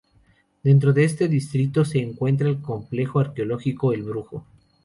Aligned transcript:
Dentro 0.63 0.93
de 0.93 1.03
este 1.03 1.27
distrito 1.27 1.85
se 1.85 1.99
encuentra 1.99 2.49
el 2.49 2.59
complejo 2.59 3.19
arqueológico 3.19 3.93
El 3.93 4.01
Brujo. 4.01 4.43